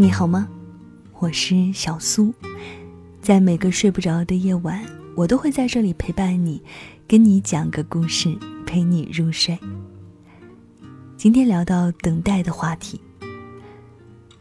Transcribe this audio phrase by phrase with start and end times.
[0.00, 0.46] 你好吗？
[1.18, 2.32] 我是小苏，
[3.20, 4.80] 在每个睡不着的夜晚，
[5.16, 6.62] 我都会在这里陪伴你，
[7.08, 9.58] 跟你讲个故事，陪你入睡。
[11.16, 13.00] 今天聊到等待的话题，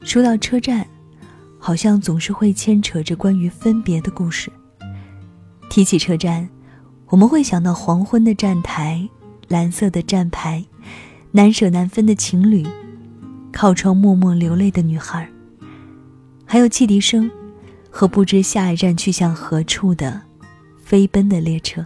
[0.02, 0.86] 说到车站，
[1.58, 4.52] 好像总是会牵扯着关于分别的故事。
[5.72, 6.48] 提起车站，
[7.08, 9.10] 我们会想到黄昏的站台、
[9.48, 10.64] 蓝色的站牌、
[11.32, 12.64] 难舍难分的情侣、
[13.52, 15.28] 靠窗默默流泪的女孩。
[16.50, 17.30] 还有汽笛声，
[17.92, 20.22] 和不知下一站去向何处的
[20.82, 21.86] 飞奔的列车。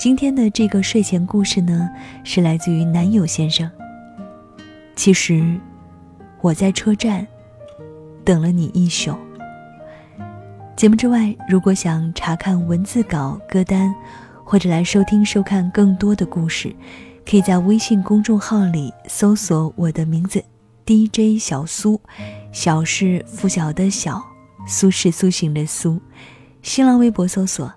[0.00, 1.90] 今天的这个睡前故事呢，
[2.24, 3.70] 是来自于男友先生。
[4.96, 5.60] 其实，
[6.40, 7.26] 我在车站
[8.24, 9.14] 等了你一宿。
[10.74, 13.94] 节目之外，如果想查看文字稿、歌单，
[14.42, 16.74] 或者来收听、收看更多的故事，
[17.28, 20.42] 可以在微信公众号里搜索我的名字。
[20.86, 21.98] DJ 小苏，
[22.54, 24.22] 小是拂晓的小，
[24.68, 26.00] 苏是苏醒的苏。
[26.62, 27.70] 新浪微博搜索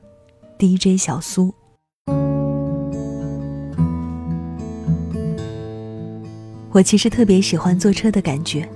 [0.59, 1.51] DJ 小苏。
[6.71, 8.69] 我其实特别喜欢坐车的感觉，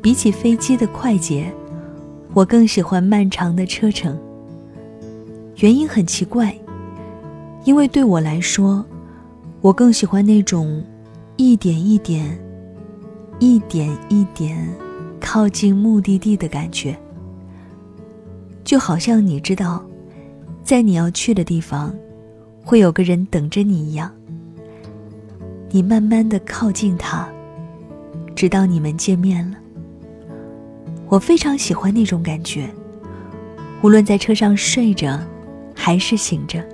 [0.00, 1.52] 比起飞机的快捷，
[2.32, 4.16] 我更喜欢漫长的车程。
[5.56, 6.56] 原因很奇怪，
[7.64, 8.86] 因为对我来说，
[9.60, 10.80] 我更喜欢那种
[11.36, 12.38] 一点一点。
[13.38, 14.56] 一点一点
[15.20, 16.98] 靠近目的地的感觉，
[18.64, 19.84] 就好像你知道，
[20.62, 21.94] 在你要去的地方，
[22.64, 24.10] 会有个人等着你一样。
[25.70, 27.28] 你慢慢的靠近他，
[28.34, 29.58] 直到你们见面了。
[31.08, 32.68] 我非常喜欢那种感觉，
[33.82, 35.20] 无论在车上睡着，
[35.74, 36.64] 还是醒着，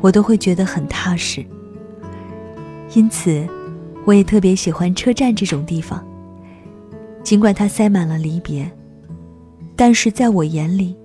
[0.00, 1.44] 我都会觉得很踏实。
[2.94, 3.44] 因此。
[4.04, 6.04] 我也特别喜欢车站这种地方，
[7.22, 8.70] 尽管它塞满了离别，
[9.76, 10.96] 但是在我眼里，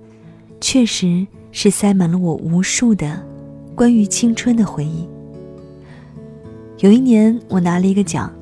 [0.60, 3.22] 确实是塞满了我无数的
[3.74, 5.08] 关于青春的回忆。
[6.78, 8.32] 有一年，我拿了一个奖，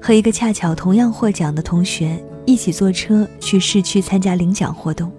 [0.00, 2.16] 和一个恰巧同样获奖的同学
[2.46, 5.10] 一起坐车去市区参加领奖活动。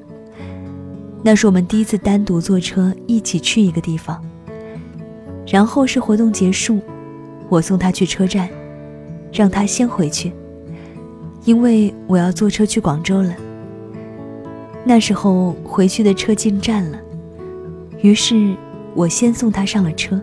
[1.21, 4.23] 那是我们第一次单独坐车一起去一个地方，
[5.47, 6.79] 然后是活动结束。
[7.53, 8.49] 我送他去车站，
[9.31, 10.31] 让他先回去，
[11.45, 13.31] 因为我要坐车去广州了。
[14.83, 16.99] 那时候回去的车进站了，
[18.01, 18.55] 于是
[18.95, 20.19] 我先送他上了车。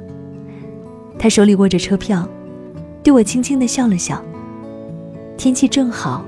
[1.21, 2.29] 他手里握着车票，
[3.01, 4.21] 对我轻轻的笑了笑。
[5.37, 6.25] 天气正好，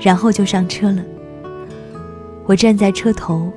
[0.00, 1.02] 然后就上车了。
[2.46, 3.50] 我站在车头，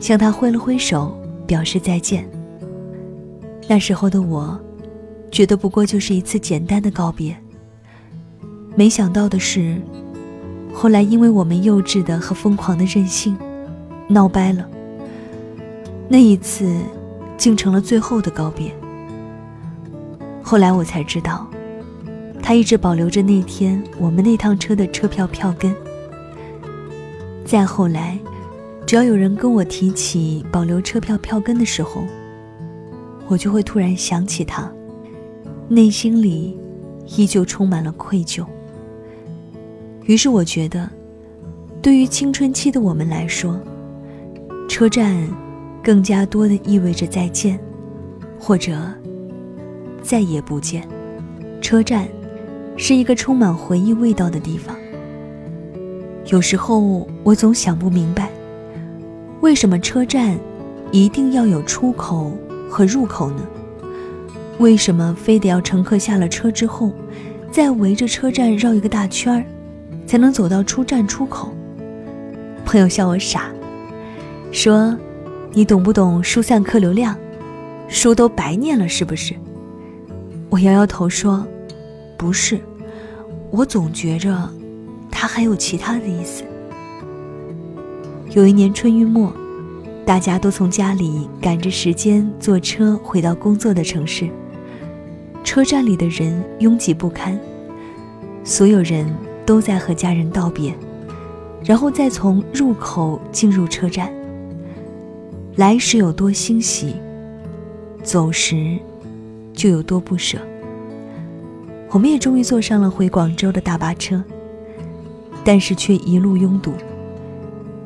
[0.00, 1.14] 向他挥了挥手，
[1.46, 2.26] 表示再见。
[3.68, 4.58] 那时候的我。
[5.30, 7.36] 觉得不过就是一次简单的告别。
[8.74, 9.80] 没想到的是，
[10.72, 13.36] 后来因为我们幼稚的和疯狂的任性，
[14.08, 14.68] 闹掰了。
[16.08, 16.68] 那一次，
[17.36, 18.74] 竟成了最后的告别。
[20.42, 21.46] 后来我才知道，
[22.42, 25.74] 他一直保留着那天我们那趟车的车票票根。
[27.44, 28.18] 再后来，
[28.86, 32.04] 只要有人跟我提起保留车票票根的时候，
[33.28, 34.68] 我就会突然想起他。
[35.72, 36.58] 内心里
[37.16, 38.44] 依旧充满了愧疚。
[40.04, 40.90] 于是我觉得，
[41.80, 43.56] 对于青春期的我们来说，
[44.68, 45.16] 车站
[45.80, 47.56] 更加多的意味着再见，
[48.36, 48.76] 或者
[50.02, 50.82] 再也不见。
[51.60, 52.08] 车站
[52.76, 54.76] 是一个充满回忆味道的地方。
[56.26, 58.28] 有时候我总想不明白，
[59.40, 60.36] 为什么车站
[60.90, 62.32] 一定要有出口
[62.68, 63.46] 和入口呢？
[64.60, 66.92] 为什么非得要乘客下了车之后，
[67.50, 69.42] 再围着车站绕一个大圈儿，
[70.06, 71.50] 才能走到出站出口？
[72.66, 73.50] 朋友笑我傻，
[74.52, 74.94] 说
[75.54, 77.16] ：“你懂不懂疏散客流量？
[77.88, 79.34] 书都白念了是不是？”
[80.50, 81.42] 我摇摇头说
[82.18, 82.60] ：“不是，
[83.50, 84.46] 我总觉着，
[85.10, 86.44] 他还有其他的意思。”
[88.36, 89.32] 有一年春运末，
[90.04, 94.28] 大家都从家里赶着时间坐车回到工作的城市。
[95.42, 97.38] 车站里的人拥挤不堪，
[98.44, 99.06] 所有人
[99.44, 100.72] 都在和家人道别，
[101.64, 104.12] 然后再从入口进入车站。
[105.56, 106.94] 来时有多欣喜，
[108.02, 108.78] 走时
[109.52, 110.38] 就有多不舍。
[111.90, 114.22] 我们也终于坐上了回广州的大巴车，
[115.42, 116.72] 但是却一路拥堵。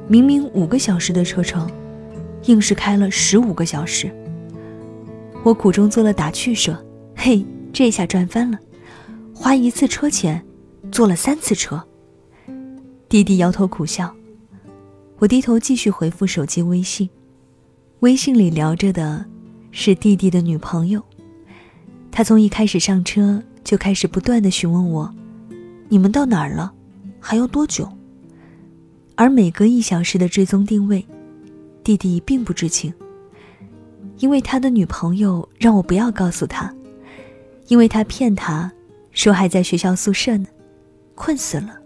[0.07, 1.67] 明明五个小时的车程，
[2.45, 4.11] 硬是开了十五个小时。
[5.43, 6.77] 我苦中作乐打趣说。
[7.27, 7.43] 嘿，
[7.73, 8.59] 这下赚翻了！
[9.35, 10.45] 花一次车钱，
[10.93, 11.83] 坐了三次车，
[13.09, 14.15] 弟弟摇头苦笑，
[15.17, 17.09] 我低头继续回复手机微信。
[18.01, 19.25] 微信里聊着的
[19.71, 21.03] 是弟弟的女朋友，
[22.13, 25.11] 他从一开始上车就开始不断的询问我
[25.89, 26.75] ：“你们到哪儿了？
[27.21, 27.91] 还要多久？”
[29.17, 31.03] 而每隔一小时的追踪定位，
[31.83, 32.93] 弟弟并不知情，
[34.19, 36.71] 因为他的女朋友让我不要告诉他，
[37.69, 38.71] 因为他骗他
[39.13, 40.47] 说还在学校宿舍呢，
[41.15, 41.79] 困死了，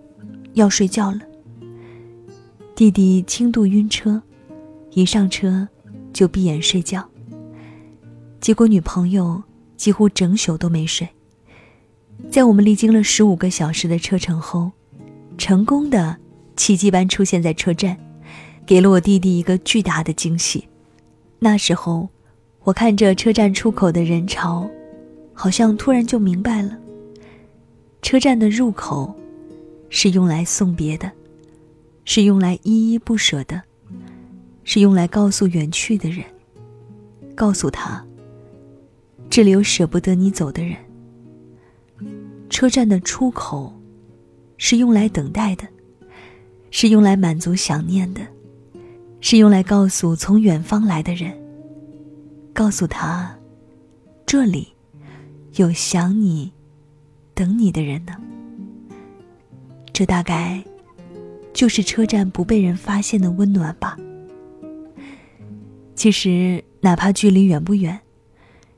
[0.55, 1.21] 要睡觉了。
[2.75, 4.23] 弟弟轻度晕车，
[4.93, 5.69] 一上车
[6.13, 7.09] 就闭眼睡觉。
[8.41, 9.43] 结果女朋友
[9.77, 11.09] 几乎整宿都没睡，
[12.31, 14.71] 在我们历经了十五个小时的车程后，
[15.37, 16.17] 成功的。
[16.57, 17.97] 奇迹般出现在车站，
[18.67, 20.67] 给了我弟弟一个巨大的惊喜。
[21.39, 22.09] 那时候，
[22.65, 24.69] 我看着车站出口的人潮，
[25.40, 26.76] 好像突然就明白了：
[28.02, 29.14] 车站的入口
[29.88, 31.08] 是用来送别的，
[32.05, 33.62] 是用来依依不舍的，
[34.64, 36.25] 是用来告诉远去的人，
[37.37, 38.05] 告诉他，
[39.31, 40.76] 这里有舍不得你走的人。
[42.50, 43.73] 车站的出口
[44.56, 45.64] 是用来等待的。
[46.70, 48.20] 是用来满足想念的，
[49.23, 51.32] 是用来告诉从远方来的人，
[52.52, 53.35] 告诉他，
[54.26, 54.69] 这里
[55.59, 56.53] 有想你、
[57.35, 58.13] 等你的人呢。
[59.93, 60.63] 这大概
[61.53, 63.97] 就是车站不被人发现的温暖吧。
[65.97, 67.99] 其实，哪怕距离远不远，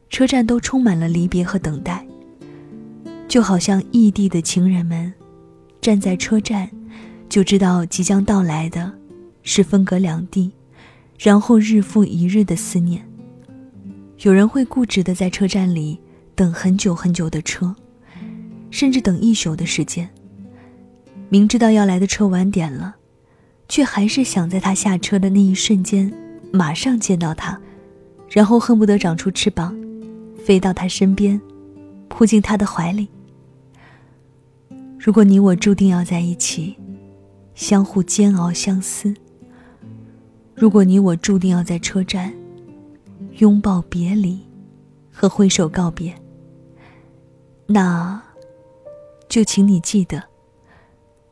[0.09, 2.07] 车站都充满了离别和等待，
[3.29, 5.13] 就好像异地的情人们
[5.81, 6.69] 站在车站。
[7.29, 8.93] 就知道即将到来的，
[9.45, 10.51] 是分隔两地，
[11.17, 13.07] 然后日复一日的思念。
[14.23, 16.01] 有人会固执的在车站里
[16.41, 17.77] 等很久很久的车，
[18.71, 20.09] 甚至等一宿的时间。
[21.29, 22.97] 明知道要来的车晚点了，
[23.69, 26.11] 却还是想在他下车的那一瞬间，
[26.51, 27.61] 马上见到他，
[28.31, 29.79] 然后恨不得长出翅膀，
[30.43, 31.39] 飞到他身边，
[32.09, 33.07] 扑进他的怀里。
[34.99, 36.75] 如果你我注定要在一起。
[37.55, 39.15] 相互煎熬相思。
[40.55, 42.33] 如果你我注定要在车站
[43.37, 44.39] 拥抱别离
[45.13, 46.15] 和挥手告别，
[47.73, 48.21] 那
[49.29, 50.21] 就请你记得，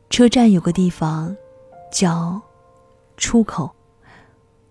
[0.09, 1.35] 车站有个地方
[1.91, 2.41] 叫
[3.17, 3.69] 出口，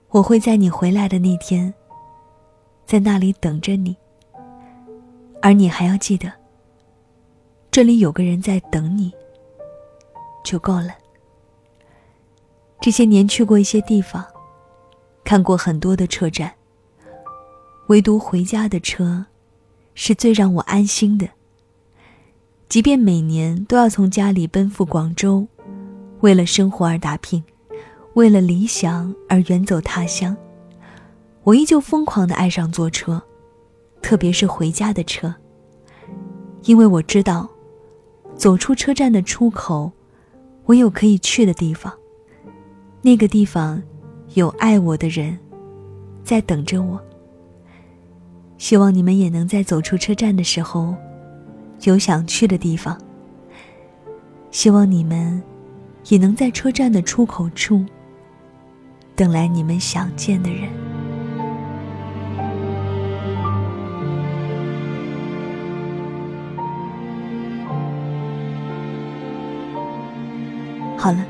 [0.08, 1.74] 我会在你回来的那天
[2.86, 3.94] 在那里等着你。
[5.42, 6.32] 而你还要记得，
[7.70, 9.12] 这里有个人在等你，
[10.42, 10.94] 就够了。
[12.80, 14.24] 这些年去过一些地方，
[15.22, 16.50] 看过很多的车站。
[17.88, 19.26] 唯独回家的车，
[19.94, 21.28] 是最让我安心的。
[22.68, 25.46] 即便每年都要从家里奔赴广州，
[26.20, 27.42] 为了生活而打拼，
[28.12, 30.36] 为了理想而远走他乡，
[31.44, 33.22] 我依旧疯狂的爱上坐车，
[34.02, 35.34] 特别是回家的车。
[36.64, 37.48] 因为我知道，
[38.36, 39.90] 走出车站的出口，
[40.66, 41.90] 我有可以去的地方。
[43.00, 43.82] 那个地方，
[44.34, 45.38] 有爱我的人，
[46.22, 47.00] 在等着我。
[48.58, 50.94] 希望你们也能在走出车站的时候，
[51.82, 52.98] 有想去的地方。
[54.50, 55.42] 希望你们，
[56.08, 57.84] 也能在车站的出口处，
[59.14, 60.68] 等来你们想见的人。
[70.96, 71.24] 好了。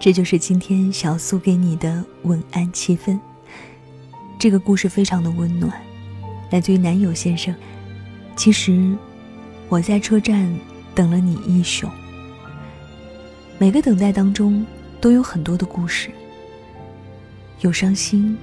[0.00, 3.20] 这就是今天小苏给你的晚安七分。
[4.38, 5.72] 这个故事非常的温暖，
[6.50, 7.52] 来自于男友先生。
[8.36, 8.96] 其实，
[9.68, 10.48] 我在车站
[10.94, 11.88] 等了你一宿。
[13.58, 14.64] 每个等待当中
[15.00, 16.10] 都有很多的故事，
[17.60, 18.38] 有伤心，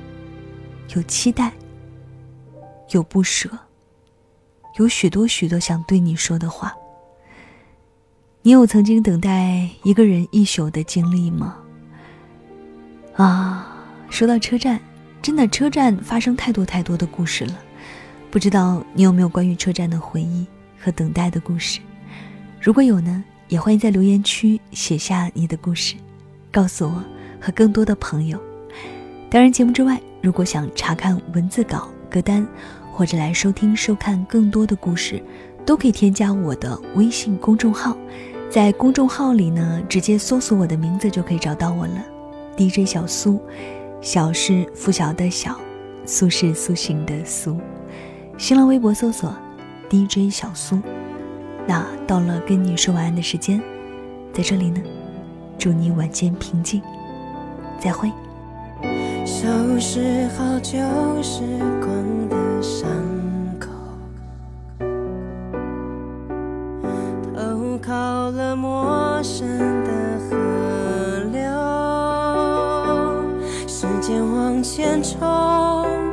[0.96, 1.52] 有期待，
[2.92, 3.50] 有不舍，
[4.78, 6.76] 有许多许多想对你说的话。
[8.42, 11.58] 你有曾经等待一个人一宿的经历吗？
[13.16, 14.80] 啊，说到车站，
[15.22, 17.60] 真的车站发生太多太多的故事了。
[18.30, 20.46] 不知道你有没有关于车站的回忆
[20.86, 21.80] 和等待的故事？
[22.62, 25.96] 如果有呢，也欢迎在留言区写下你的故事，
[26.52, 27.04] 告诉我
[27.42, 28.40] 和更多的朋友。
[29.32, 32.48] 当然，节目之外，如果想查看文字稿、歌单，
[32.94, 35.20] 或者来收听、收看更多的故事，
[35.66, 37.98] 都可以添加我的微信公众号。
[38.48, 42.06] 在公众号里呢，直接搜索我的名字就可以找到我了
[42.56, 43.42] ，DJ 小苏，
[44.02, 45.60] 小是拂晓的小，
[46.06, 47.60] 苏是苏醒的苏。
[48.38, 49.36] 新浪微博搜索
[49.90, 50.80] DJ 小苏。
[51.68, 53.62] 那到了跟你说晚安的时间，
[54.34, 54.82] 在这里呢，
[55.58, 56.82] 祝你晚间平静，
[57.80, 58.12] 再会。
[59.26, 59.48] 收
[59.80, 60.78] 拾好旧
[61.24, 61.42] 时
[61.82, 62.88] 光的伤
[63.60, 63.72] 口，
[67.34, 69.48] 投靠了陌生
[69.84, 70.36] 的河
[71.32, 71.42] 流，
[73.68, 76.05] 时间往前冲，冲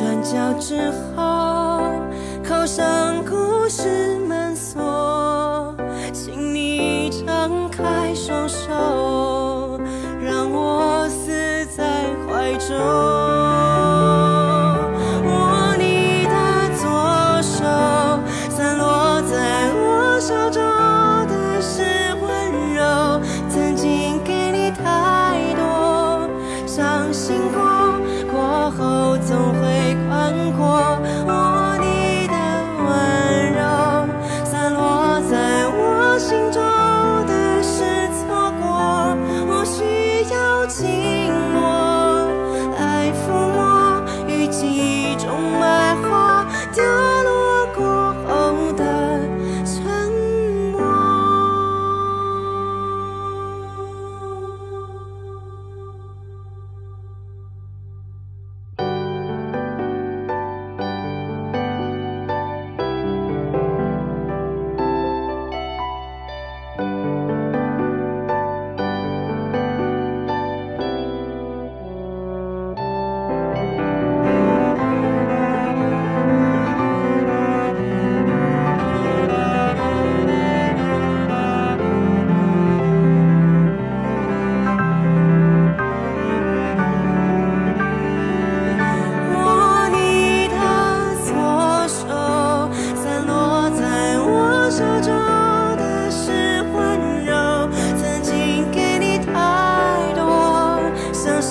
[0.00, 1.92] 转角之后，
[2.42, 4.16] 扣上故事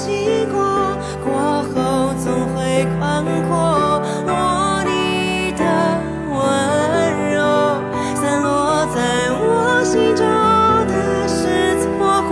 [0.10, 0.58] 经过，
[1.24, 1.28] 过
[1.64, 2.26] 后总
[2.56, 2.58] 会
[2.98, 3.00] 宽
[3.48, 4.02] 阔。
[4.26, 4.32] 握
[4.84, 5.62] 你的
[6.30, 6.36] 温
[7.34, 7.38] 柔，
[8.16, 8.48] 散落
[8.94, 8.98] 在
[9.32, 9.44] 我
[9.84, 10.26] 心中
[10.88, 10.94] 的
[11.28, 11.40] 是
[11.82, 11.88] 错
[12.28, 12.32] 过。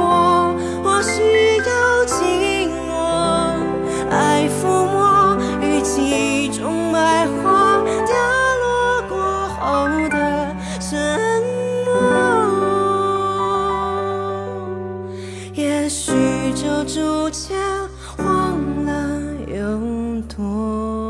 [0.84, 1.69] 我需要
[2.05, 2.89] 静默。
[4.10, 8.12] 爱抚摸雨季中百花凋
[8.63, 8.65] 落
[9.10, 9.15] 过
[9.60, 10.15] 后的
[10.79, 10.89] 沉
[11.86, 11.89] 默，
[15.53, 16.12] 也许
[16.58, 17.56] 就逐渐
[18.18, 19.80] 忘了有
[20.22, 21.07] 多